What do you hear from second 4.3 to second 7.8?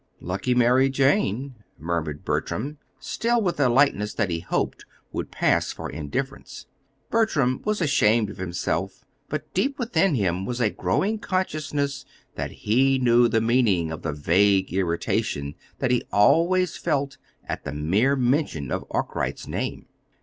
he hoped would pass for indifference. (Bertram